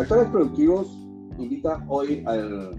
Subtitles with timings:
[0.00, 0.88] Actores Productivos
[1.38, 2.70] invita hoy al,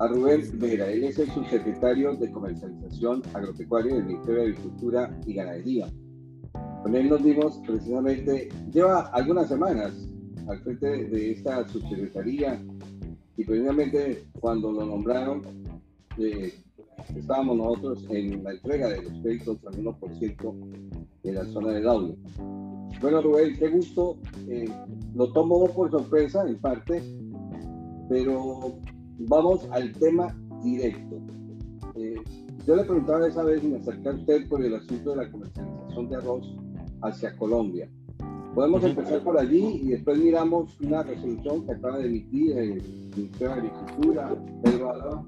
[0.00, 0.86] a Rubén Vera.
[0.90, 5.90] Él es el subsecretario de Comercialización Agropecuaria del Ministerio de Agricultura y Ganadería.
[6.82, 9.94] Con él nos dimos precisamente, lleva algunas semanas
[10.46, 12.62] al frente de esta subsecretaría
[13.38, 15.42] y precisamente cuando lo nombraron
[16.18, 16.52] eh,
[17.16, 22.14] estábamos nosotros en la entrega de los créditos al 1% en la zona del audio.
[23.00, 24.18] Bueno, Rubén, qué gusto.
[24.48, 24.68] Eh,
[25.18, 27.02] lo tomo por sorpresa en parte,
[28.08, 28.78] pero
[29.18, 30.32] vamos al tema
[30.62, 31.16] directo.
[31.96, 32.14] Eh,
[32.64, 35.30] yo le preguntaba esa vez y me acerqué a usted por el asunto de la
[35.32, 36.56] comercialización de arroz
[37.02, 37.90] hacia Colombia.
[38.54, 42.82] Podemos empezar por allí y después miramos una resolución que acaba de emitir el
[43.16, 45.26] Ministerio de Agricultura, Pedro Álava,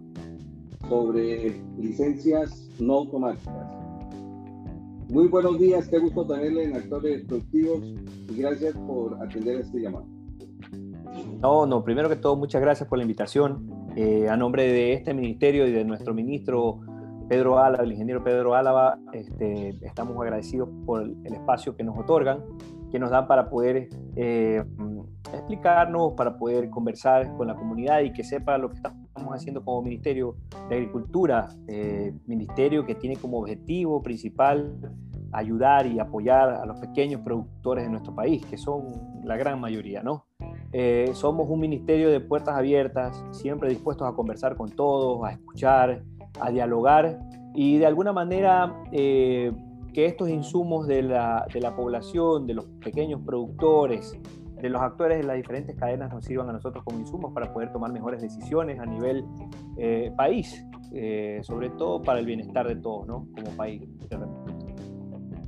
[0.89, 3.80] sobre licencias no automáticas.
[5.11, 10.07] Muy buenos días, qué gusto tenerle en Actores Productivos y gracias por atender este llamado.
[11.41, 13.69] No, no, primero que todo, muchas gracias por la invitación.
[13.97, 16.79] Eh, a nombre de este ministerio y de nuestro ministro
[17.29, 22.45] Pedro Álava, el ingeniero Pedro Álava, este, estamos agradecidos por el espacio que nos otorgan,
[22.93, 24.63] que nos dan para poder eh,
[25.35, 29.83] explicarnos, para poder conversar con la comunidad y que sepa lo que estamos haciendo como
[29.83, 30.37] Ministerio
[30.69, 34.77] de Agricultura, eh, ministerio que tiene como objetivo principal
[35.33, 40.03] ayudar y apoyar a los pequeños productores de nuestro país, que son la gran mayoría,
[40.03, 40.27] ¿no?
[40.73, 46.03] Eh, somos un ministerio de puertas abiertas, siempre dispuestos a conversar con todos, a escuchar,
[46.41, 47.19] a dialogar
[47.55, 49.53] y de alguna manera eh,
[49.93, 54.17] que estos insumos de la, de la población, de los pequeños productores,
[54.61, 57.73] de los actores de las diferentes cadenas nos sirvan a nosotros como insumos para poder
[57.73, 59.25] tomar mejores decisiones a nivel
[59.77, 60.65] eh, país,
[61.43, 63.27] sobre todo para el bienestar de todos, ¿no?
[63.35, 63.83] Como país.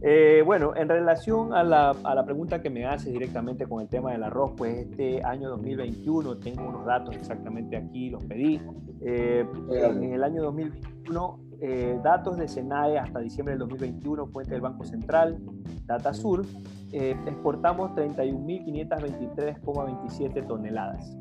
[0.04, 3.86] Eh, bueno, en relación a la, a la, pregunta que me hace directamente con el
[3.88, 8.60] tema del arroz, pues este año 2021, tengo unos datos exactamente aquí, los pedí.
[9.00, 14.62] Eh, en el año 2021, eh, datos de SENAE hasta diciembre del 2021, fuente del
[14.62, 15.38] Banco Central,
[15.86, 16.44] Data Sur,
[16.92, 21.16] exportamos 31.523,27 toneladas.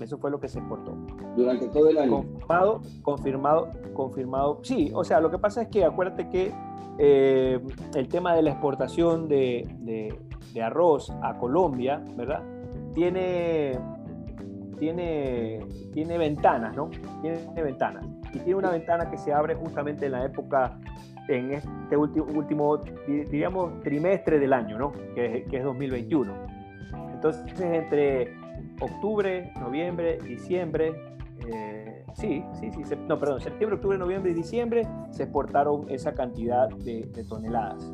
[0.00, 0.92] Eso fue lo que se exportó.
[1.36, 2.22] Durante todo el año.
[2.22, 4.60] Confirmado, confirmado, confirmado.
[4.62, 6.52] Sí, o sea, lo que pasa es que acuérdate que
[6.98, 7.60] eh,
[7.94, 12.42] el tema de la exportación de, de, arroz a Colombia, ¿verdad?
[12.94, 13.78] Tiene,
[14.76, 15.60] tiene,
[15.92, 16.90] tiene ventanas, ¿no?
[17.22, 18.04] Tiene ventanas.
[18.34, 20.80] Y tiene una ventana que se abre justamente en la época,
[21.28, 24.92] en este último, último diríamos, trimestre del año, ¿no?
[25.14, 26.34] Que, que es 2021.
[27.14, 28.34] Entonces, entre
[28.80, 30.92] octubre, noviembre, diciembre,
[31.46, 36.68] eh, sí, sí, sí, no, perdón, septiembre, octubre, noviembre y diciembre se exportaron esa cantidad
[36.68, 37.92] de, toneladas.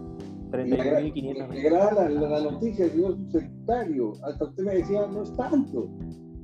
[0.50, 1.48] 31.500.
[1.48, 4.12] Me agrada la, la, noticia, señor subsecretario.
[4.22, 5.88] Hasta usted me decía, no es tanto.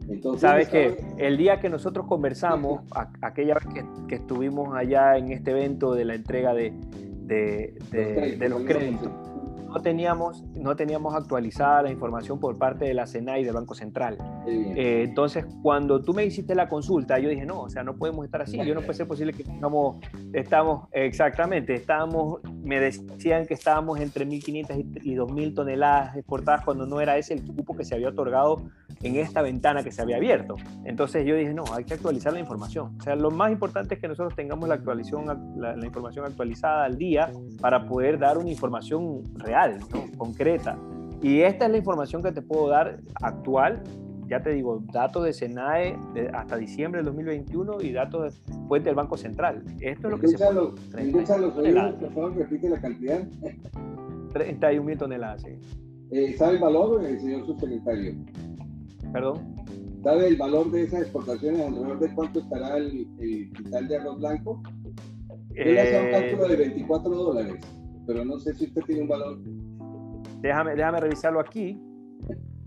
[0.09, 2.81] Entonces, Sabes que el día que nosotros conversamos,
[3.23, 6.75] aquella vez que, que, estuvimos allá en este evento de la entrega de,
[7.23, 9.13] de, de los créditos,
[9.71, 13.77] no teníamos, no teníamos actualizada la información por parte de la SENA y del Banco
[13.77, 14.19] Central.
[14.47, 18.25] Eh, entonces, cuando tú me hiciste la consulta, yo dije, no, o sea, no podemos
[18.25, 18.59] estar así.
[18.65, 19.99] Yo no puede ser posible que tengamos,
[20.33, 27.01] estamos, exactamente, estábamos, me decían que estábamos entre 1.500 y 2.000 toneladas exportadas cuando no
[27.01, 28.63] era ese el cupo que se había otorgado
[29.03, 30.57] en esta ventana que se había abierto.
[30.85, 32.97] Entonces yo dije, no, hay que actualizar la información.
[32.99, 35.27] O sea, lo más importante es que nosotros tengamos la, actualización,
[35.57, 37.31] la, la información actualizada al día
[37.61, 39.79] para poder dar una información real,
[40.17, 40.77] concreta.
[41.23, 43.83] Y esta es la información que te puedo dar actual.
[44.31, 48.95] Ya te digo, datos de SENAE de hasta diciembre del 2021 y datos después del
[48.95, 49.65] Banco Central.
[49.81, 50.55] Esto es lo que se puede.
[50.55, 50.75] Los,
[51.41, 53.27] los oídos, por favor, repite la cantidad.
[54.33, 55.59] 31 mil toneladas, sí.
[56.13, 58.15] Eh, ¿Sabe el valor, el señor subsecretario?
[59.13, 59.57] ¿Perdón?
[60.05, 61.67] ¿Sabe el valor de esas exportaciones?
[61.67, 64.63] ¿Alrededor de cuánto estará el, el quintal de arroz blanco?
[65.57, 67.57] Yo le hacía un eh, cálculo de 24 dólares,
[68.07, 69.39] pero no sé si usted tiene un valor.
[70.41, 71.83] Déjame, déjame revisarlo aquí.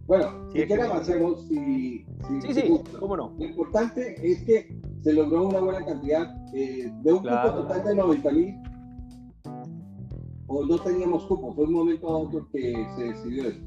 [0.05, 2.05] Bueno, si quiere avancemos, si,
[2.41, 3.33] sí, sí, cómo no.
[3.37, 7.95] Lo importante es que se logró una buena cantidad eh, de un cupo total de
[7.95, 8.55] 90 mil.
[10.47, 13.65] O no teníamos cupo, fue un momento a otro que se decidió esto.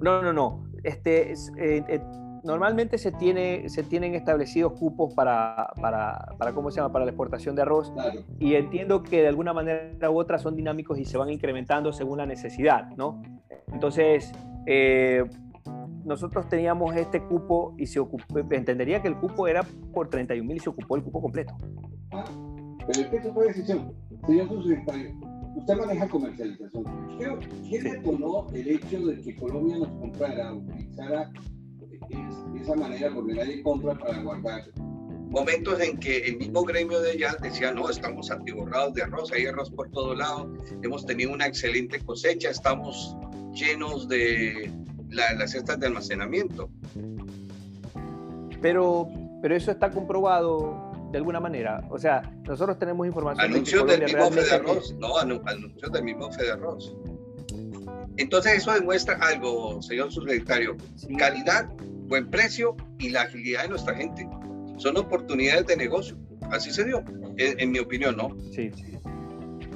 [0.00, 2.00] No, no, no este, eh, eh,
[2.44, 6.92] normalmente se, tiene, se tienen establecidos cupos para, para, para, ¿cómo se llama?
[6.92, 7.92] para la exportación de arroz
[8.38, 12.18] y entiendo que de alguna manera u otra son dinámicos y se van incrementando según
[12.18, 13.22] la necesidad, ¿no?
[13.72, 14.30] Entonces,
[14.66, 15.24] eh,
[16.04, 19.62] nosotros teníamos este cupo y se ocupó, entendería que el cupo era
[19.92, 21.56] por 31 mil y se ocupó el cupo completo.
[22.12, 22.24] Ah,
[22.86, 23.94] pero es que eso fue decisión.
[24.26, 24.48] Señor
[25.56, 26.84] usted maneja comercialización.
[27.18, 31.30] ¿Qué, qué detonó el hecho de que Colombia nos comprara, utilizara
[32.60, 34.62] esa manera, porque nadie compra para guardar?
[35.28, 39.46] Momentos en que el mismo gremio de ella decía, no, estamos atiborrados de arroz, hay
[39.46, 40.52] arroz por todo lado,
[40.82, 43.16] hemos tenido una excelente cosecha, estamos
[43.52, 44.70] llenos de
[45.10, 46.70] las cestas de almacenamiento.
[48.60, 49.08] Pero,
[49.42, 51.86] pero eso está comprobado de alguna manera.
[51.90, 53.44] O sea, nosotros tenemos información.
[53.44, 54.94] Anuncios del mismo Fede Arroz.
[54.98, 56.96] No, anuncios del mismo Fede Arroz.
[58.16, 60.76] Entonces eso demuestra algo, señor subsecretario.
[61.18, 61.68] Calidad,
[62.06, 64.28] buen precio y la agilidad de nuestra gente.
[64.78, 66.16] Son oportunidades de negocio.
[66.50, 67.02] Así se dio,
[67.36, 68.36] en, mi opinión, ¿no?
[68.52, 68.70] Sí.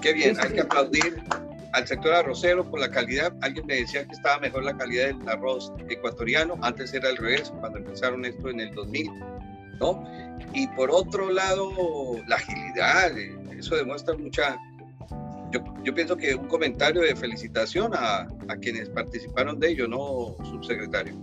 [0.02, 1.22] Qué bien, hay que aplaudir
[1.72, 3.34] al sector arrocero por la calidad.
[3.40, 6.58] Alguien me decía que estaba mejor la calidad del arroz ecuatoriano.
[6.62, 9.10] Antes era al revés, cuando empezaron esto en el 2000,
[9.80, 10.04] ¿no?
[10.52, 11.70] Y por otro lado,
[12.26, 14.56] la agilidad, eh, eso demuestra mucha...
[15.50, 20.36] Yo, yo pienso que un comentario de felicitación a, a quienes participaron de ello, ¿no,
[20.44, 21.14] subsecretario?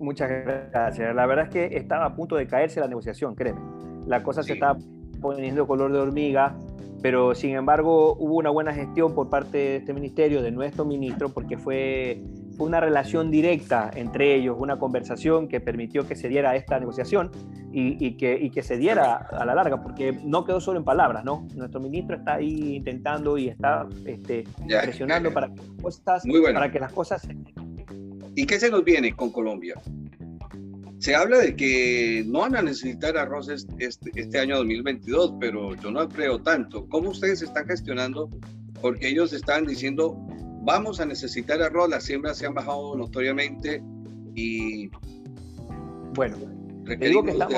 [0.00, 1.14] Muchas gracias.
[1.14, 3.60] La verdad es que estaba a punto de caerse la negociación, créeme.
[4.06, 4.78] La cosa se estaba
[5.20, 6.56] poniendo color de hormiga,
[7.02, 11.28] pero sin embargo hubo una buena gestión por parte de este ministerio, de nuestro ministro,
[11.28, 12.22] porque fue
[12.58, 17.30] una relación directa entre ellos, una conversación que permitió que se diera esta negociación
[17.70, 21.24] y, que, y que se diera a la larga, porque no quedó solo en palabras,
[21.24, 21.46] ¿no?
[21.54, 26.24] Nuestro ministro está ahí intentando y está este, presionando para que, cosas,
[26.54, 27.28] para que las cosas...
[28.34, 29.74] ¿Y qué se nos viene con Colombia?
[30.98, 35.90] Se habla de que no van a necesitar arroz este, este año 2022, pero yo
[35.90, 36.86] no creo tanto.
[36.88, 38.28] ¿Cómo ustedes están gestionando?
[38.82, 40.16] Porque ellos están diciendo
[40.62, 43.82] vamos a necesitar arroz, las siembras se han bajado notoriamente
[44.34, 44.90] y
[46.14, 46.36] bueno,
[46.84, 47.54] te digo que estamos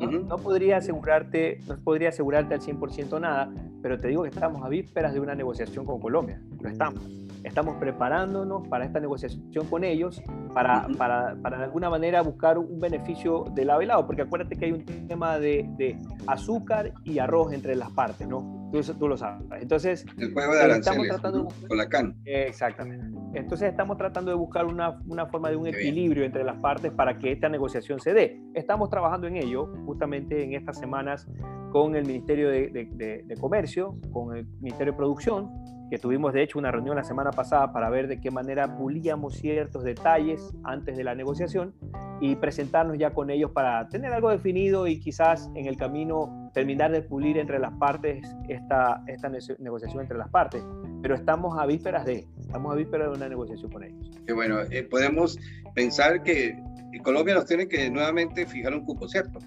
[0.00, 3.52] no, podría asegurarte, no podría asegurarte al 100% nada,
[3.82, 7.02] pero te digo que estamos a vísperas de una negociación con Colombia, lo estamos.
[7.44, 10.22] Estamos preparándonos para esta negociación con ellos,
[10.52, 14.56] para, para, para de alguna manera buscar un beneficio del lado y lado, porque acuérdate
[14.56, 18.59] que hay un tema de, de azúcar y arroz entre las partes, ¿no?
[18.70, 19.42] Tú, lo sabes.
[19.60, 22.16] Entonces, el juego de estamos tratando con la CAN.
[22.24, 23.06] Exactamente.
[23.34, 27.18] Entonces estamos tratando de buscar una, una forma de un equilibrio entre las partes para
[27.18, 28.40] que esta negociación se dé.
[28.54, 31.28] Estamos trabajando en ello justamente en estas semanas
[31.72, 35.50] con el Ministerio de, de, de Comercio, con el Ministerio de Producción,
[35.90, 39.34] que tuvimos de hecho una reunión la semana pasada para ver de qué manera pulíamos
[39.34, 41.74] ciertos detalles antes de la negociación
[42.20, 46.90] y presentarnos ya con ellos para tener algo definido y quizás en el camino terminar
[46.92, 50.62] de pulir entre las partes esta, esta negociación entre las partes.
[51.02, 54.10] Pero estamos a vísperas de, estamos a vísperas de una negociación con ellos.
[54.26, 55.38] Que bueno, eh, podemos
[55.74, 56.58] pensar que
[57.02, 59.38] Colombia nos tiene que nuevamente fijar un cupo, ¿cierto?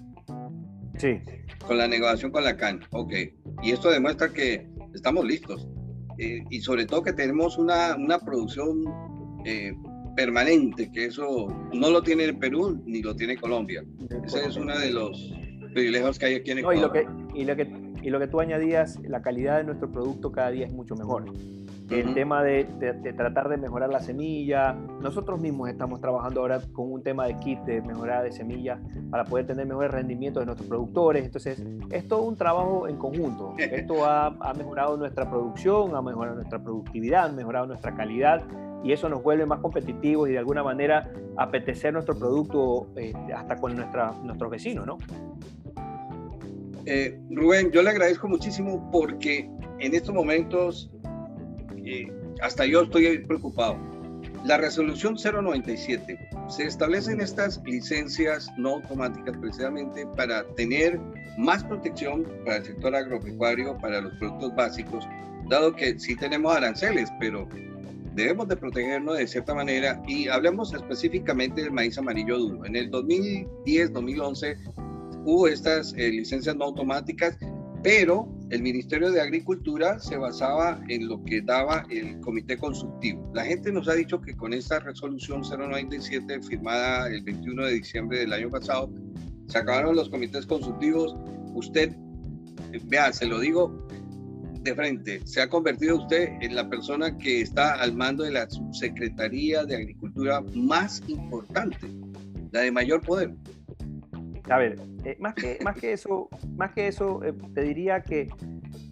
[0.96, 1.20] Sí.
[1.66, 3.12] Con la negociación con la CAN, ok.
[3.62, 5.68] Y esto demuestra que estamos listos.
[6.18, 8.84] Eh, y sobre todo que tenemos una, una producción
[9.44, 9.74] eh,
[10.14, 13.84] permanente, que eso no lo tiene el Perú ni lo tiene Colombia.
[14.24, 15.34] Ese es uno de los
[15.74, 16.78] privilegios que hay aquí en Ecuador.
[16.78, 17.68] y, lo que, y, lo que,
[18.02, 21.26] y lo que tú añadías, la calidad de nuestro producto cada día es mucho mejor.
[21.90, 24.72] El tema de, de, tratar de mejorar la semilla.
[25.02, 28.80] Nosotros mismos estamos trabajando ahora con un tema de kit de mejora de semilla
[29.10, 31.24] para poder tener mejores rendimientos de nuestros productores.
[31.26, 33.54] Entonces, es todo un trabajo en conjunto.
[33.58, 38.42] Esto ha, ha mejorado nuestra producción, ha mejorado nuestra productividad, ha mejorado nuestra calidad
[38.84, 43.56] y eso nos vuelve más competitivos y de alguna manera apetecer nuestro producto eh, hasta
[43.56, 44.98] con nuestra, nuestros vecinos, ¿no?
[46.86, 49.48] Eh, Rubén, yo le agradezco muchísimo porque
[49.78, 50.90] en estos momentos
[51.84, 52.12] eh,
[52.42, 53.78] hasta yo estoy preocupado.
[54.44, 61.00] La resolución 097 se establecen estas licencias no automáticas precisamente para tener
[61.38, 65.08] más protección para el sector agropecuario, para los productos básicos,
[65.48, 67.48] dado que sí tenemos aranceles, pero
[68.14, 72.66] debemos de protegernos de cierta manera y hablemos específicamente del maíz amarillo duro.
[72.66, 74.56] En el 2010-2011
[75.24, 77.36] hubo estas eh, licencias no automáticas,
[77.82, 83.30] pero el Ministerio de Agricultura se basaba en lo que daba el Comité Consultivo.
[83.34, 88.18] La gente nos ha dicho que con esta resolución 097 firmada el 21 de diciembre
[88.20, 88.90] del año pasado,
[89.48, 91.14] se acabaron los comités consultivos.
[91.54, 91.94] Usted,
[92.72, 93.86] eh, vea, se lo digo
[94.62, 98.48] de frente, se ha convertido usted en la persona que está al mando de la
[98.48, 101.86] subsecretaría de Agricultura más importante,
[102.50, 103.34] la de mayor poder.
[104.50, 108.28] A ver, eh, más, que, más que eso, más que eso eh, te diría que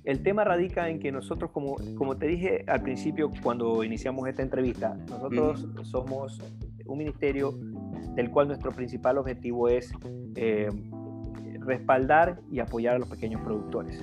[0.04, 4.42] el tema radica en que nosotros, como, como te dije al principio cuando iniciamos esta
[4.42, 6.40] entrevista, nosotros somos
[6.86, 7.52] un ministerio
[8.14, 9.92] del cual nuestro principal objetivo es
[10.36, 10.68] eh,
[11.60, 14.02] respaldar y apoyar a los pequeños productores.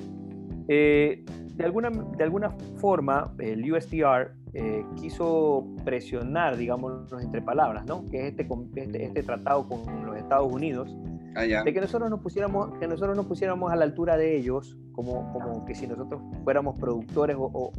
[0.68, 1.26] Eh,
[1.56, 8.06] de, alguna, de alguna forma, el USTR eh, quiso presionar, digamos, entre palabras, ¿no?
[8.06, 10.96] Que es este, este, este tratado con los Estados Unidos,
[11.36, 14.78] ah, de que nosotros nos pusiéramos, que nosotros nos pusiéramos a la altura de ellos,
[14.94, 17.72] como, como que si nosotros fuéramos productores o,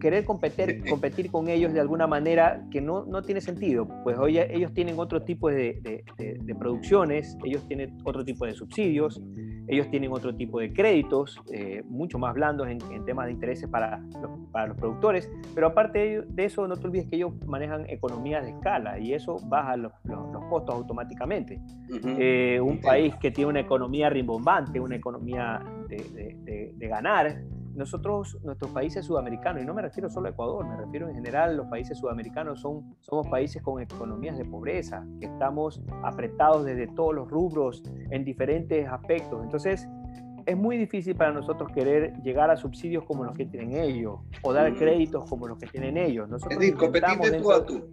[0.00, 4.38] querer competir, competir con ellos de alguna manera que no, no tiene sentido, pues hoy
[4.38, 9.20] ellos tienen otro tipo de, de, producciones, ellos tienen otro tipo de subsidios,
[9.68, 13.98] ellos tienen otro tipo de créditos, eh, mucho más blandos en, temas de intereses para
[14.20, 18.44] los, para los productores, pero aparte de eso, no te olvides que ellos manejan economías
[18.44, 21.60] de escala y eso baja los, los, costos automáticamente.
[22.18, 27.42] Eh, un país que tiene una economía rimbombante, una economía de, de ganar,
[27.76, 31.56] nosotros, nuestros países sudamericanos, y no me refiero solo a Ecuador, me refiero en general,
[31.56, 37.14] los países sudamericanos son, somos países con economías de pobreza, que estamos apretados desde todos
[37.14, 39.42] los rubros en diferentes aspectos.
[39.42, 39.88] Entonces,
[40.46, 44.52] es muy difícil para nosotros querer llegar a subsidios como los que tienen ellos o
[44.52, 46.28] dar créditos como los que tienen ellos.
[46.28, 47.84] Nosotros es decir, competir de tú a tú.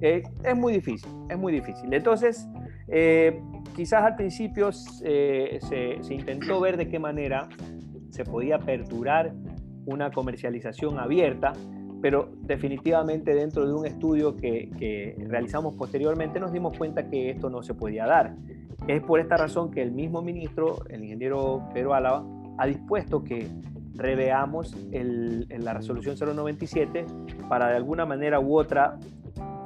[0.00, 1.92] Eh, es muy difícil, es muy difícil.
[1.92, 2.46] Entonces,
[2.88, 3.40] eh,
[3.74, 7.48] quizás al principio se, se, intentó ver de qué manera
[8.16, 9.34] se podía aperturar
[9.84, 11.52] una comercialización abierta,
[12.00, 17.62] pero definitivamente dentro de un estudio que, realizamos posteriormente nos dimos cuenta que esto no
[17.62, 18.34] se podía dar.
[18.88, 22.24] Es por esta razón que el mismo ministro, el ingeniero Pedro Álava,
[22.58, 23.48] ha dispuesto que
[23.94, 27.06] reveamos el, la resolución 097
[27.48, 28.98] para de alguna manera u otra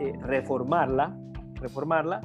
[0.01, 1.17] eh, reformarla,
[1.55, 2.21] reformarla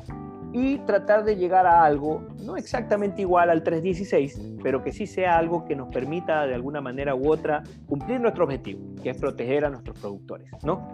[0.58, 5.38] y tratar de llegar a algo, no exactamente igual al 316, pero que sí sea
[5.38, 9.66] algo que nos permita de alguna manera u otra cumplir nuestro objetivo, que es proteger
[9.66, 10.88] a nuestros productores, ¿no?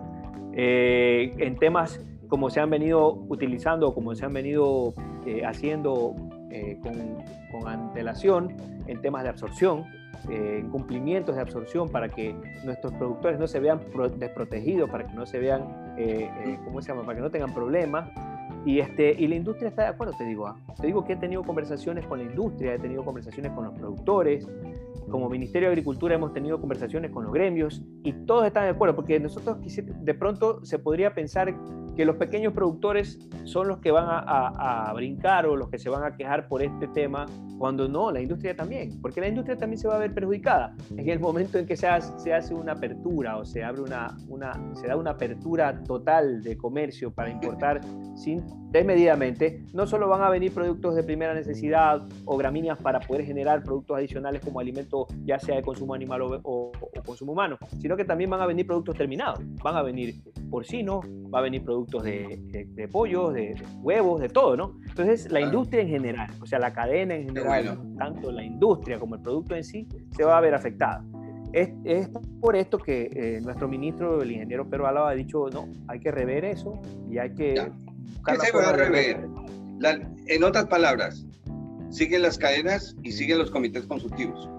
[0.53, 4.95] Eh, en temas como se han venido utilizando, como se han venido
[5.27, 6.15] eh, haciendo
[6.49, 6.93] eh, con,
[7.51, 9.83] con, antelación en temas de absorción,
[10.27, 13.79] en cumplimientos de absorción para que nuestros productores no se vean
[14.17, 15.93] desprotegidos, para que no se vean,
[16.65, 18.09] ¿cómo se llama?, para que no tengan problemas
[18.65, 20.47] y, este, y la industria está de acuerdo, te digo.
[20.47, 20.55] ¿ah?
[20.79, 24.47] Te digo que he tenido conversaciones con la industria, he tenido conversaciones con los productores,
[25.09, 28.95] como Ministerio de Agricultura hemos tenido conversaciones con los gremios y todos están de acuerdo,
[28.95, 31.53] porque nosotros de pronto se podría pensar
[31.95, 36.03] que los pequeños productores son los que van a, brincar o los que se van
[36.03, 37.25] a quejar por este tema,
[37.57, 40.75] cuando no, la industria también, porque la industria también se va a ver perjudicada.
[40.91, 44.17] En el momento en que se hace, se hace una apertura o se abre una,
[44.27, 47.81] una, se da una apertura total de comercio para importar
[48.15, 53.25] sin desmedidamente, no solo van a venir productos de primera necesidad o gramíneas para poder
[53.25, 56.71] generar productos adicionales como alimento ya sea de consumo animal o,
[57.05, 60.15] consumo humano, sino que también van a venir productos terminados, van a venir
[60.50, 64.79] porcinos, va a venir productos de, de, pollos, de, huevos, de todo, ¿no?
[64.88, 69.15] Entonces la industria en general, o sea, la cadena en general, tanto la industria como
[69.15, 71.03] el producto en sí, se va a ver afectada.
[71.53, 72.09] Es, es,
[72.39, 76.11] por esto que eh, nuestro ministro, el ingeniero Pedro Álava, ha dicho, no, hay que
[76.11, 77.55] rever eso y hay que
[78.25, 79.27] ¿Qué se va a rever?
[80.27, 81.25] en otras palabras,
[81.89, 84.50] siguen las cadenas y siguen los comités consultivos.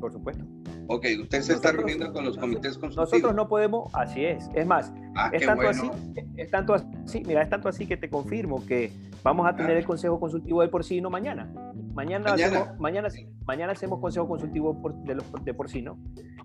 [0.00, 0.44] Por supuesto.
[0.92, 3.12] Ok, usted se está reuniendo con los comités consultivos.
[3.12, 4.50] Nosotros no podemos, así es.
[4.54, 5.90] Es más, ah, es, tanto así,
[6.36, 9.84] es tanto así, mira, es tanto así que te confirmo que vamos a tener el
[9.84, 11.50] consejo consultivo del porcino mañana.
[11.92, 13.08] Mañana, mañana, hacemos, mañana,
[13.44, 15.98] mañana hacemos consejo consultivo de, los, de porcino.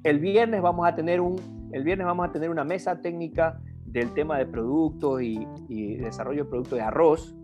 [0.04, 4.14] El viernes vamos a tener un, el viernes vamos a tener una mesa técnica del
[4.14, 7.36] tema de productos y, desarrollo de productos de arroz,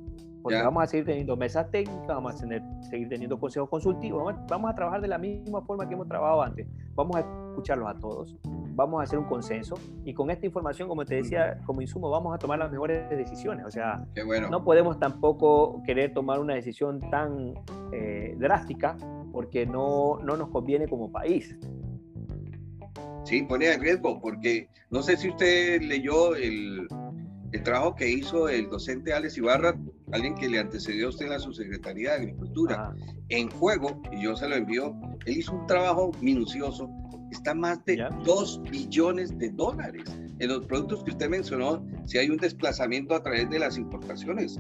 [0.42, 4.72] porque vamos a seguir teniendo mesas técnicas, vamos a tener, seguir teniendo consejos consultivos, vamos,
[4.72, 8.38] a trabajar de la misma forma que hemos trabajado antes, vamos a escucharlos a todos,
[8.74, 9.76] vamos a hacer un consenso
[10.06, 13.66] y con esta información, como te decía, como insumo, vamos a tomar las mejores decisiones.
[13.66, 14.06] O sea,
[14.50, 17.54] no podemos tampoco querer tomar una decisión tan
[17.92, 18.98] eh, drástica
[19.32, 21.58] porque no, no nos conviene como país.
[23.24, 26.88] Sí, pone en riesgo, porque no sé si usted leyó el,
[27.52, 29.78] el trabajo que hizo el docente Alex Ibarra,
[30.12, 32.94] alguien que le antecedió a usted en la subsecretaría de Agricultura,
[33.30, 36.90] en juego, y yo se lo envío, él hizo un trabajo minucioso,
[37.32, 40.04] está más de 2 billones de dólares
[40.40, 44.58] en los productos que usted mencionó, si hay un desplazamiento a través de las importaciones.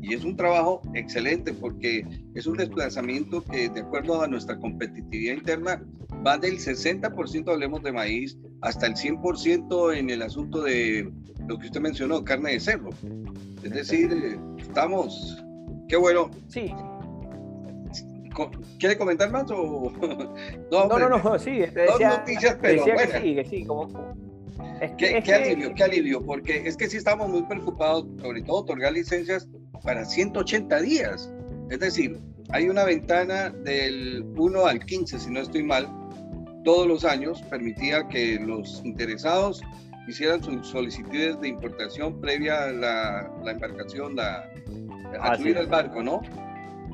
[0.00, 5.34] Y es un trabajo excelente porque es un desplazamiento que, de acuerdo a nuestra competitividad
[5.34, 5.82] interna,
[6.26, 11.10] va del 60%, hablemos de maíz, hasta el 100% en el asunto de
[11.48, 12.90] lo que usted mencionó, carne de cerdo.
[13.62, 15.42] Es decir, estamos,
[15.88, 16.30] qué bueno.
[16.48, 16.70] Sí.
[18.78, 19.92] ¿Quiere comentar más o
[20.70, 20.86] no?
[20.86, 21.58] No, no, sí.
[21.58, 23.88] Decía, noticias, pero decía que sí, que sí, como,
[24.98, 28.92] qué, qué alivio, qué alivio, porque es que sí estamos muy preocupados, sobre todo otorgar
[28.92, 29.48] licencias
[29.82, 31.32] para 180 días.
[31.70, 35.88] Es decir, hay una ventana del 1 al 15, si no estoy mal,
[36.64, 39.62] todos los años permitía que los interesados
[40.08, 44.48] hicieran sus solicitudes de importación previa a la, la embarcación, la,
[45.20, 46.20] a subir el barco, ¿no?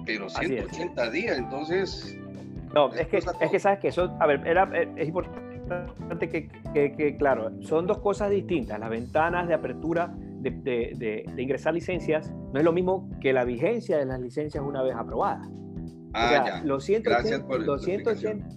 [0.04, 2.16] Pero 180 días, entonces...
[2.74, 6.92] No, es que, es que sabes que eso, a ver, era, es importante que, que,
[6.96, 8.78] que, claro, son dos cosas distintas.
[8.78, 13.44] Las ventanas de apertura de, de, de, ingresar licencias no es lo mismo que la
[13.44, 15.48] vigencia de las licencias una vez aprobadas.
[16.12, 16.64] Ah, o sea, ya.
[16.64, 18.48] Los, 180, los, 180,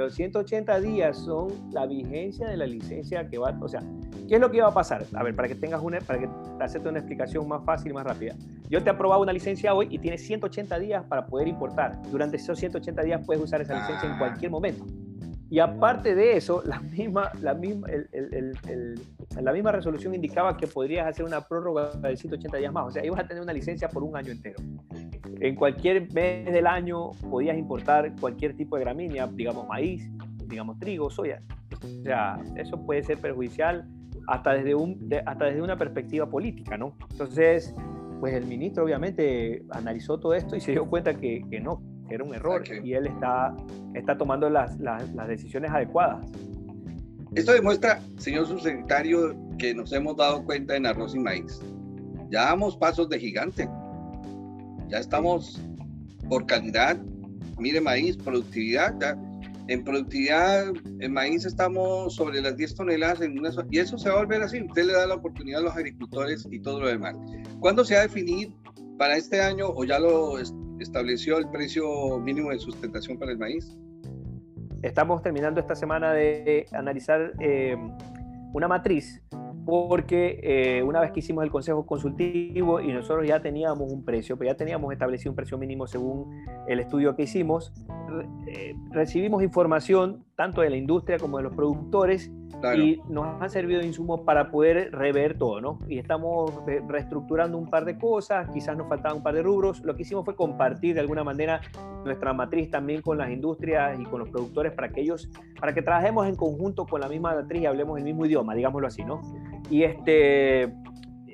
[0.00, 3.82] los 180 días son la vigencia de la licencia que va, o sea,
[4.28, 5.04] ¿qué es lo que va a pasar?
[5.12, 6.28] A ver, para que tengas una, para que
[6.58, 8.34] hacerte una explicación más fácil y más rápida.
[8.70, 12.00] Yo te he aprobado una licencia hoy y tienes 180 días para poder importar.
[12.10, 14.18] Durante esos 180 días puedes usar esa licencia en ah.
[14.18, 14.86] cualquier momento.
[15.50, 19.00] Y aparte de eso, la misma, la, misma, el, el, el,
[19.42, 22.86] la misma resolución indicaba que podrías hacer una prórroga de 180 días más.
[22.86, 24.56] O sea, ibas a tener una licencia por un año entero.
[25.40, 30.06] En cualquier mes del año podías importar cualquier tipo de gramínea, digamos maíz,
[30.46, 31.42] digamos trigo, soya.
[31.82, 33.88] O sea, eso puede ser perjudicial
[34.28, 36.94] hasta desde, un, hasta desde una perspectiva política, ¿no?
[37.10, 37.74] Entonces,
[38.20, 42.22] pues el ministro obviamente analizó todo esto y se dio cuenta que, que no, era
[42.22, 43.54] un error y él está,
[43.94, 46.26] está tomando las, las, las, decisiones adecuadas.
[47.34, 51.60] Esto demuestra, señor subsecretario, que nos hemos dado cuenta en arroz y maíz.
[52.28, 53.68] Ya damos pasos de gigante.
[54.90, 55.62] Ya estamos
[56.28, 56.98] por calidad.
[57.58, 58.94] Mire maíz, productividad.
[59.68, 63.20] en productividad, en maíz estamos sobre las 10 toneladas
[63.70, 64.60] y eso se va a volver así.
[64.62, 67.14] Usted le da la oportunidad a los agricultores y todo lo demás.
[67.60, 68.52] ¿Cuándo se va a definir
[68.98, 70.38] para este año o ya lo
[70.80, 73.76] estableció el precio mínimo de sustentación para el maíz?
[74.82, 77.76] Estamos terminando esta semana de analizar eh,
[78.52, 79.22] una matriz
[79.70, 84.36] porque eh, una vez que hicimos el consejo consultivo y nosotros ya teníamos un precio,
[84.36, 87.72] pues ya teníamos establecido un precio mínimo según el estudio que hicimos,
[88.48, 92.32] eh, recibimos información tanto de la industria como de los productores
[92.76, 95.78] y nos han servido de insumos para poder rever todo, ¿no?
[95.88, 96.52] Y estamos
[96.88, 99.80] reestructurando un par de cosas, quizás nos faltaban un par de rubros.
[99.82, 101.60] Lo que hicimos fue compartir de alguna manera
[102.04, 105.82] nuestra matriz también con las industrias y con los productores para que ellos, para que
[105.82, 109.20] trabajemos en conjunto con la misma matriz y hablemos el mismo idioma, digámoslo así, ¿no?
[109.70, 110.64] Y este,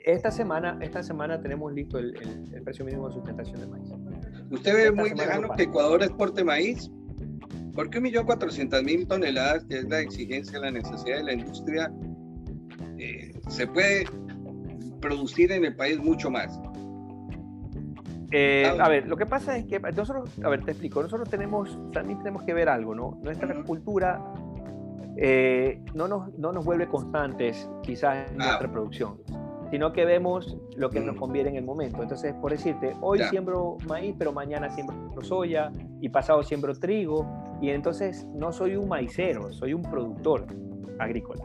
[0.04, 2.14] esta semana, esta semana tenemos listo el,
[2.52, 3.90] el, precio mínimo de sustentación de maíz.
[4.50, 6.90] ¿Usted ve muy lejano que Ecuador exporte maíz?
[7.74, 11.92] ¿Por qué 1.400.000 toneladas, que es la exigencia, la necesidad de la industria,
[12.98, 14.04] eh, se puede
[15.00, 16.58] producir en el país mucho más?
[18.32, 21.78] Eh, a ver, lo que pasa es que nosotros, a ver, te explico, nosotros tenemos,
[21.92, 23.18] también tenemos que ver algo, ¿no?
[23.22, 24.20] Nuestra cultura
[25.16, 28.46] eh, no, nos, no nos vuelve constantes quizás en ah.
[28.46, 29.18] nuestra producción,
[29.70, 31.18] sino que vemos lo que nos mm.
[31.18, 32.02] conviene en el momento.
[32.02, 37.26] Entonces, por decirte, hoy siembro maíz, pero mañana siembro soya y pasado siembro trigo,
[37.60, 40.46] y entonces no soy un maicero, soy un productor
[40.98, 41.44] agrícola.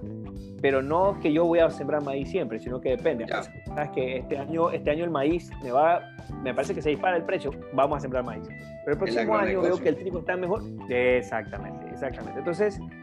[0.62, 3.25] Pero no que yo voy a sembrar maíz siempre, sino que depende.
[3.27, 6.01] Sabes que este año, este año el maíz me va,
[6.43, 8.47] me parece que se dispara el precio, vamos a sembrar maíz.
[8.86, 10.62] Pero el próximo año veo que el trigo está mejor.
[10.89, 12.39] Exactamente, exactamente.
[12.39, 13.01] Entonces, es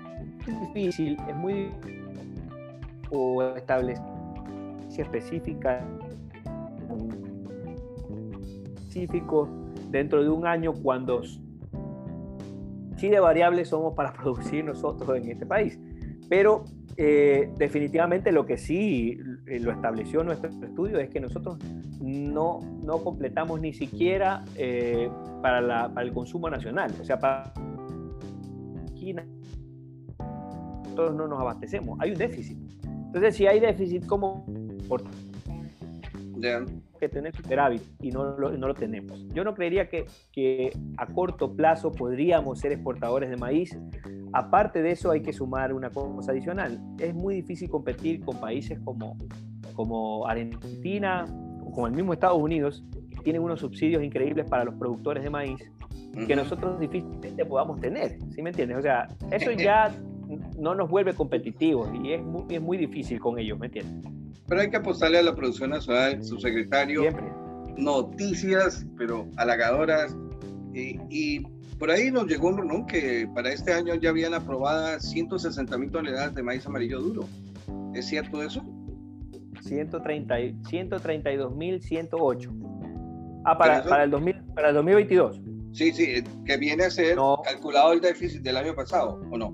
[0.61, 1.71] difícil, es muy
[3.11, 4.05] o establecer
[4.99, 5.85] específica
[8.99, 9.49] específico
[9.91, 11.23] dentro de un año cuando
[12.97, 15.79] sí de variables somos para producir nosotros en este país.
[16.29, 16.65] Pero
[16.97, 21.59] eh, definitivamente lo que sí eh, lo estableció nuestro estudio es que nosotros
[22.01, 25.09] no, no completamos ni siquiera eh,
[25.41, 26.93] para, la, para, el consumo nacional.
[27.01, 27.53] O sea, para
[30.99, 31.99] nosotros no nos abastecemos.
[32.01, 32.59] Hay un déficit.
[32.85, 34.45] Entonces, si hay déficit, ¿cómo?
[34.89, 35.03] Por
[37.01, 39.25] que tener superávit y no lo, no lo tenemos.
[39.33, 43.77] Yo no creería que, que, a corto plazo podríamos ser exportadores de maíz.
[44.33, 46.81] Aparte de eso hay que sumar una cosa adicional.
[46.99, 49.17] Es muy difícil competir con países como,
[49.75, 51.25] como Argentina
[51.65, 55.31] o como el mismo Estados Unidos, que tienen unos subsidios increíbles para los productores de
[55.31, 55.71] maíz
[56.27, 58.19] que nosotros difícilmente podamos tener.
[58.31, 58.79] ¿Sí me entiendes?
[58.79, 59.91] O sea, eso ya
[60.59, 64.13] no nos vuelve competitivos y es muy, es muy difícil con ellos, ¿me entiendes?
[64.47, 67.03] Pero hay que apostarle a la producción nacional, subsecretario.
[67.03, 67.27] Siempre.
[67.77, 70.17] Noticias, pero halagadoras.
[70.75, 71.41] Y,
[71.79, 75.91] por ahí nos llegó un rumor que para este año ya habían aprobadas 160 mil
[75.91, 77.29] toneladas de maíz amarillo duro.
[77.95, 78.65] ¿Es cierto eso?
[79.61, 80.35] 130,
[80.69, 82.51] 132 mil 108.
[83.45, 85.41] Ah, para, para, el 2000, para el 2022.
[85.73, 89.53] Sí, sí, que viene a ser calculado el déficit del año pasado, ¿o no?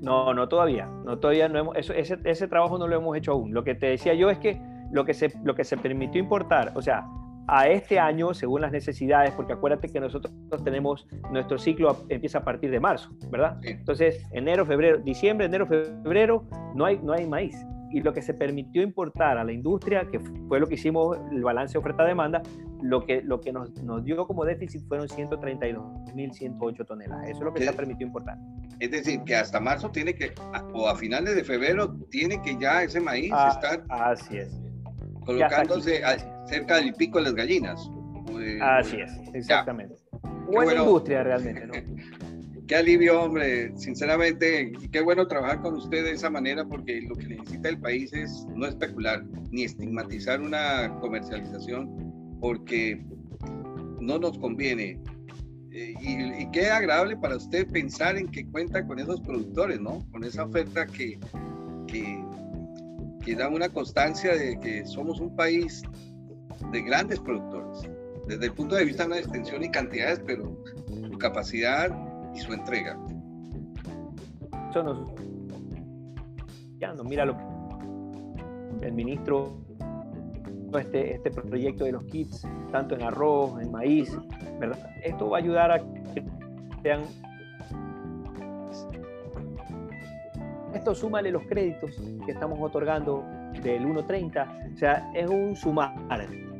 [0.00, 0.86] No, no todavía.
[1.04, 3.52] No todavía no hemos, eso, ese, ese trabajo no lo hemos hecho aún.
[3.52, 4.60] Lo que te decía yo es que
[4.90, 7.06] lo que se, lo que se permitió importar, o sea,
[7.46, 10.32] a este año según las necesidades, porque acuérdate que nosotros
[10.62, 13.58] tenemos, nuestro ciclo empieza a partir de marzo, ¿verdad?
[13.62, 17.56] Entonces, enero, febrero, diciembre, enero, febrero, no hay, no hay maíz.
[17.90, 21.42] Y lo que se permitió importar a la industria, que fue lo que hicimos, el
[21.42, 22.42] balance oferta-demanda,
[22.82, 27.28] lo que, lo que nos, nos dio como déficit fueron 132.108 toneladas.
[27.28, 28.38] Eso es lo que se permitió importar.
[28.78, 30.32] Es decir, que hasta marzo tiene que,
[30.72, 33.84] o a finales de febrero, tiene que ya ese maíz ah, estar...
[33.88, 34.60] Así es
[35.24, 36.02] colocándose
[36.46, 37.90] cerca del pico de las gallinas.
[38.60, 39.96] Así es, exactamente.
[40.46, 41.72] Buena industria realmente, ¿no?
[42.70, 43.76] Qué alivio, hombre.
[43.76, 48.12] Sinceramente, qué bueno trabajar con usted de esa manera porque lo que necesita el país
[48.12, 53.04] es no especular ni estigmatizar una comercialización porque
[54.00, 55.00] no nos conviene.
[55.72, 60.06] Eh, y, y, qué agradable para usted pensar en que cuenta con esos productores, ¿no?
[60.12, 61.18] Con esa oferta que,
[61.88, 62.24] que
[63.24, 65.82] que da una constancia de que somos un país
[66.72, 67.90] de grandes productores,
[68.26, 70.56] desde el punto de vista de la extensión y cantidades, pero
[70.88, 71.90] su capacidad
[72.34, 72.98] y su entrega.
[74.70, 75.12] Eso nos...
[76.78, 79.58] Ya no, mira lo que el ministro
[80.78, 84.16] este, este proyecto de los kits, tanto en arroz, en maíz,
[84.58, 84.78] ¿verdad?
[85.02, 86.24] Esto va a ayudar a que
[86.82, 87.02] sean
[90.74, 91.90] Esto súmale los créditos
[92.24, 93.24] que estamos otorgando
[93.62, 95.94] del 1.30, o sea, es un sumar.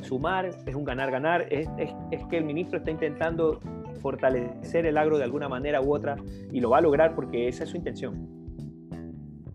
[0.02, 1.68] Sumar es un ganar-ganar, es,
[2.10, 3.60] es, que el ministro está intentando
[4.00, 6.16] fortalecer el agro de alguna manera u otra
[6.50, 8.28] y lo va a lograr porque esa es su intención.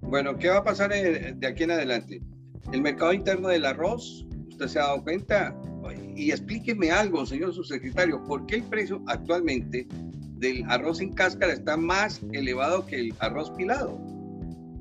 [0.02, 2.22] Bueno, ¿qué va a pasar de aquí en adelante?
[2.72, 5.56] El mercado interno del arroz, usted se ha dado cuenta,
[6.16, 9.88] y explíqueme algo, señor subsecretario, ¿por qué el precio actualmente
[10.38, 14.00] del arroz en cáscara está más elevado que el arroz pilado?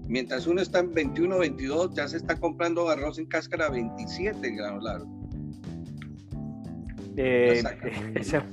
[0.06, 5.06] Mientras uno está en 21, 22, ya se está comprando arroz en cáscara 27 granulado.
[7.16, 7.62] Eh,
[8.14, 8.46] esa,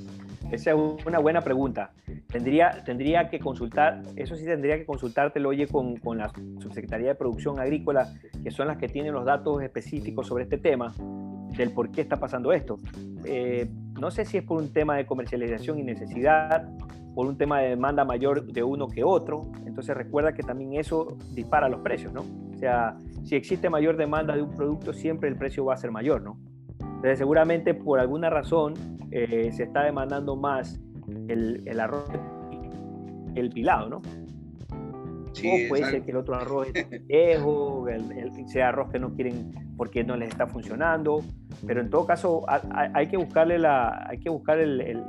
[0.52, 0.68] es
[1.06, 1.92] una buena pregunta.
[2.28, 7.16] Tendría, tendría que consultar, eso sí tendría que consultártelo, oye, con, con la Subsecretaría de
[7.16, 10.94] Producción Agrícola, que son las que tienen los datos específicos sobre este tema,
[11.58, 12.80] del por qué está pasando esto.
[13.26, 16.70] Eh, no sé si es por un tema de comercialización y necesidad,
[17.14, 19.52] por un tema de demanda mayor de uno que otro.
[19.66, 22.22] Entonces recuerda que también eso dispara los precios, ¿no?
[22.22, 25.92] O sea, si existe mayor demanda de un producto, siempre el precio va a ser
[25.92, 26.38] mayor, ¿no?
[26.80, 28.74] Entonces seguramente por alguna razón
[29.12, 30.80] eh, se está demandando más
[31.28, 32.10] el, el arroz
[33.36, 34.02] el pilado, ¿no?
[35.34, 39.00] Sí, o puede ser que el otro arroz es viejo, el, el, sea arroz que
[39.00, 41.24] no quieren porque no les está funcionando,
[41.66, 45.02] pero en todo caso hay, hay que buscarle la, hay que buscar el,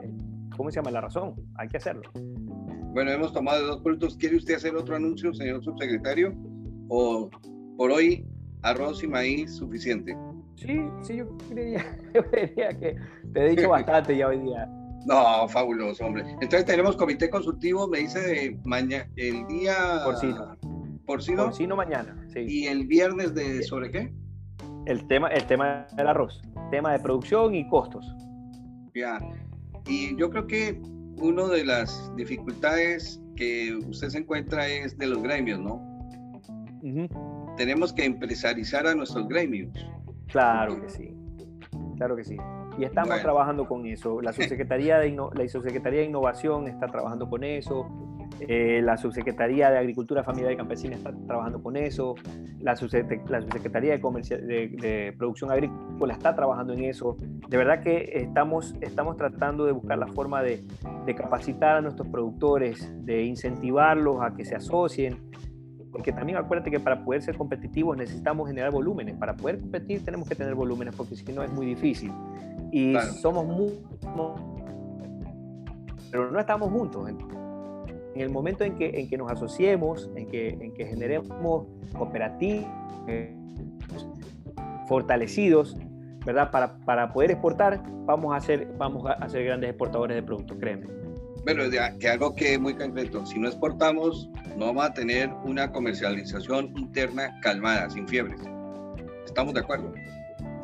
[0.57, 1.35] ¿cómo se llama la razón?
[1.57, 2.11] Hay que hacerlo.
[2.93, 4.17] Bueno, hemos tomado dos productos.
[4.17, 6.35] ¿Quiere usted hacer otro anuncio, señor subsecretario?
[6.89, 7.29] ¿O
[7.77, 8.27] por hoy
[8.63, 10.17] arroz y maíz suficiente?
[10.57, 11.85] Sí, sí, yo creería,
[12.15, 12.97] yo creería que
[13.33, 14.69] te he dicho bastante ya hoy día.
[15.05, 16.23] No, fabuloso, hombre.
[16.41, 19.75] Entonces tenemos comité consultivo, me dice de mañana, el día...
[20.05, 20.57] Porcino.
[21.05, 21.45] Porcino.
[21.47, 22.45] Porcino mañana, sí.
[22.47, 24.15] ¿Y el viernes de sobre qué?
[24.87, 26.41] El tema, el tema del arroz,
[26.71, 28.15] tema de producción y costos.
[28.95, 29.19] Ya.
[29.89, 30.81] Y yo creo que
[31.17, 35.83] una de las dificultades que usted se encuentra es de los gremios, ¿no?
[37.57, 39.73] Tenemos que empresarizar a nuestros gremios.
[40.29, 41.15] Claro que sí,
[41.97, 42.37] claro que sí.
[42.79, 44.21] Y estamos trabajando con eso.
[44.21, 47.87] La subsecretaría de, la subsecretaría de Innovación está trabajando con eso.
[48.49, 52.17] Eh, la Subsecretaría de Agricultura Familiar y Campesina está trabajando con eso,
[52.61, 57.17] la, Subsecretaría de, de, Producción Agrícola está trabajando en eso.
[57.49, 60.65] De verdad que estamos, estamos tratando de buscar la forma de,
[61.07, 65.19] de capacitar a nuestros productores, de incentivarlos a que se asocien,
[65.93, 69.15] porque también acuérdate que para poder ser competitivos necesitamos generar volúmenes.
[69.17, 72.11] Para poder competir tenemos que tener volúmenes, porque si no es muy difícil.
[72.73, 73.79] Y somos muy...
[76.11, 77.09] Pero no estamos juntos.
[78.15, 82.67] En el momento en que, en que nos asociemos, en que, en que generemos cooperativas
[84.89, 85.77] fortalecidos,
[86.25, 86.51] ¿verdad?
[86.51, 91.02] Para, para poder exportar, vamos a, ser, vamos a ser grandes exportadores de productos, créeme.
[91.45, 91.65] Bueno,
[91.99, 96.73] que algo que es muy concreto, si no exportamos, no vamos a tener una comercialización
[96.77, 98.41] interna calmada, sin fiebres.
[99.27, 99.93] ¿Estamos de acuerdo?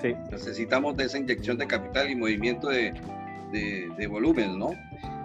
[0.00, 0.14] Sí.
[0.30, 2.94] Necesitamos de esa inyección de capital y movimiento de,
[3.52, 4.70] de, de volumen, ¿no?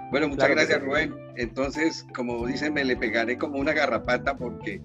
[0.09, 1.13] Bueno, muchas gracias Rubén.
[1.35, 4.81] Entonces, como dicen, me le pegaré como una garrapata porque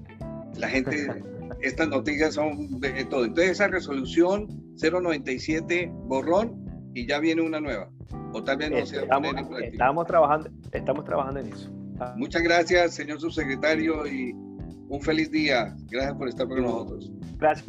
[0.57, 1.23] la gente,
[1.63, 3.25] estas noticias son de todo.
[3.25, 4.49] Entonces, esa resolución
[4.81, 7.91] 097, borrón, y ya viene una nueva.
[8.33, 11.71] O tal vez no estamos trabajando, estamos trabajando en eso.
[12.17, 14.33] Muchas gracias, señor subsecretario, y
[14.89, 15.75] un feliz día.
[15.91, 17.11] Gracias por estar con nosotros.
[17.39, 17.69] Gracias.